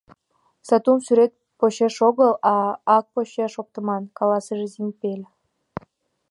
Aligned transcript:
—Сатум 0.67 0.99
сӱрет 1.05 1.33
почеш 1.59 1.95
огыл, 2.09 2.31
а 2.51 2.53
ак 2.97 3.05
почеш 3.13 3.53
оптыман,— 3.61 4.03
каласыш 4.17 4.59
Зимпель. 4.73 5.25